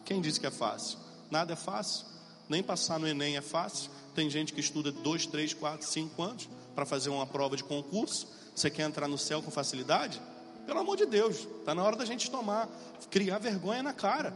Quem 0.04 0.20
disse 0.20 0.38
que 0.40 0.46
é 0.46 0.50
fácil? 0.50 0.98
Nada 1.30 1.52
é 1.52 1.56
fácil. 1.56 2.06
Nem 2.48 2.62
passar 2.62 2.98
no 2.98 3.06
Enem 3.06 3.36
é 3.36 3.40
fácil. 3.40 3.90
Tem 4.14 4.28
gente 4.28 4.52
que 4.52 4.60
estuda 4.60 4.90
dois, 4.90 5.26
três, 5.26 5.54
quatro, 5.54 5.86
cinco 5.86 6.22
anos 6.22 6.48
para 6.74 6.86
fazer 6.86 7.10
uma 7.10 7.26
prova 7.26 7.56
de 7.56 7.64
concurso. 7.64 8.28
Você 8.54 8.70
quer 8.70 8.82
entrar 8.82 9.06
no 9.06 9.18
céu 9.18 9.42
com 9.42 9.50
facilidade? 9.50 10.20
Pelo 10.66 10.80
amor 10.80 10.96
de 10.96 11.06
Deus, 11.06 11.46
está 11.60 11.74
na 11.74 11.82
hora 11.82 11.96
da 11.96 12.04
gente 12.04 12.30
tomar, 12.30 12.68
criar 13.10 13.38
vergonha 13.38 13.82
na 13.82 13.92
cara. 13.92 14.34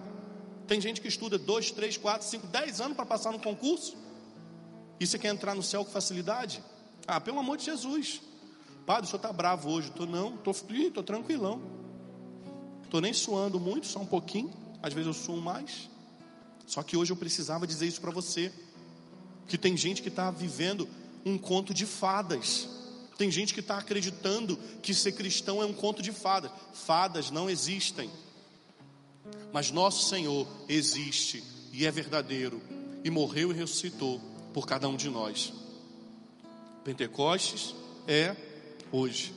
Tem 0.66 0.80
gente 0.80 1.00
que 1.00 1.08
estuda 1.08 1.38
dois, 1.38 1.70
três, 1.70 1.96
quatro, 1.96 2.26
cinco, 2.26 2.46
dez 2.46 2.80
anos 2.80 2.96
para 2.96 3.04
passar 3.04 3.32
no 3.32 3.38
concurso. 3.38 3.96
E 4.98 5.06
você 5.06 5.18
quer 5.18 5.28
entrar 5.28 5.54
no 5.54 5.62
céu 5.62 5.84
com 5.84 5.90
facilidade? 5.90 6.62
Ah, 7.06 7.20
pelo 7.20 7.38
amor 7.38 7.56
de 7.56 7.64
Jesus. 7.64 8.22
Padre, 8.84 9.04
o 9.04 9.06
senhor 9.06 9.18
está 9.18 9.32
bravo 9.32 9.70
hoje? 9.70 9.90
Tô 9.90 10.06
não, 10.06 10.36
tô, 10.36 10.52
tô 10.92 11.02
tranquilão. 11.02 11.60
Tô 12.90 13.00
nem 13.00 13.12
suando 13.12 13.58
muito, 13.60 13.86
só 13.86 14.00
um 14.00 14.06
pouquinho. 14.06 14.52
Às 14.82 14.92
vezes 14.92 15.06
eu 15.06 15.14
suo 15.14 15.40
mais. 15.40 15.88
Só 16.66 16.82
que 16.82 16.96
hoje 16.96 17.12
eu 17.12 17.16
precisava 17.16 17.66
dizer 17.66 17.86
isso 17.86 18.00
para 18.00 18.10
você. 18.10 18.52
Que 19.46 19.56
tem 19.56 19.76
gente 19.76 20.02
que 20.02 20.08
está 20.08 20.30
vivendo 20.30 20.88
um 21.24 21.38
conto 21.38 21.72
de 21.72 21.86
fadas. 21.86 22.68
Tem 23.16 23.30
gente 23.30 23.54
que 23.54 23.60
está 23.60 23.78
acreditando 23.78 24.58
que 24.82 24.92
ser 24.92 25.12
cristão 25.12 25.62
é 25.62 25.64
um 25.64 25.72
conto 25.72 26.02
de 26.02 26.12
fadas. 26.12 26.50
Fadas 26.74 27.30
não 27.30 27.48
existem. 27.48 28.10
Mas 29.52 29.70
nosso 29.70 30.08
Senhor 30.08 30.46
existe 30.68 31.42
e 31.72 31.86
é 31.86 31.90
verdadeiro. 31.90 32.60
E 33.04 33.10
morreu 33.10 33.52
e 33.52 33.54
ressuscitou 33.54 34.20
por 34.52 34.66
cada 34.66 34.88
um 34.88 34.96
de 34.96 35.08
nós. 35.08 35.52
Pentecostes 36.84 37.74
é 38.06 38.34
hoje. 38.92 39.34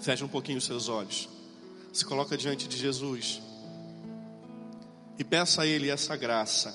Feche 0.00 0.22
um 0.22 0.28
pouquinho 0.28 0.58
os 0.58 0.64
seus 0.64 0.88
olhos. 0.88 1.28
Se 1.92 2.04
coloca 2.04 2.36
diante 2.36 2.68
de 2.68 2.76
Jesus 2.76 3.40
e 5.18 5.24
peça 5.24 5.62
a 5.62 5.66
Ele 5.66 5.88
essa 5.88 6.16
graça. 6.16 6.72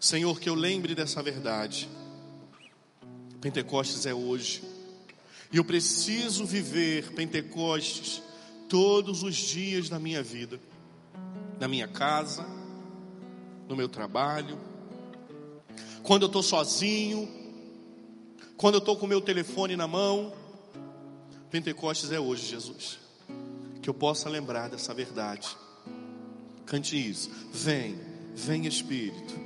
Senhor, 0.00 0.40
que 0.40 0.48
eu 0.48 0.54
lembre 0.54 0.94
dessa 0.94 1.22
verdade. 1.22 1.88
Pentecostes 3.40 4.06
é 4.06 4.14
hoje. 4.14 4.62
E 5.52 5.56
eu 5.56 5.64
preciso 5.64 6.44
viver 6.44 7.12
Pentecostes 7.12 8.22
todos 8.68 9.22
os 9.22 9.36
dias 9.36 9.88
da 9.88 9.98
minha 9.98 10.22
vida, 10.22 10.58
na 11.60 11.68
minha 11.68 11.86
casa, 11.86 12.46
no 13.68 13.76
meu 13.76 13.88
trabalho, 13.88 14.58
quando 16.02 16.22
eu 16.22 16.26
estou 16.26 16.42
sozinho, 16.42 17.26
quando 18.56 18.74
eu 18.74 18.78
estou 18.78 18.96
com 18.96 19.06
o 19.06 19.08
meu 19.08 19.20
telefone 19.20 19.76
na 19.76 19.86
mão. 19.86 20.32
Pentecostes 21.50 22.10
é 22.10 22.18
hoje, 22.18 22.46
Jesus. 22.46 22.98
Que 23.80 23.88
eu 23.88 23.94
possa 23.94 24.28
lembrar 24.28 24.68
dessa 24.68 24.94
verdade. 24.94 25.56
Cante 26.66 26.96
isso. 26.96 27.30
Vem, 27.52 27.98
vem 28.34 28.66
Espírito. 28.66 29.43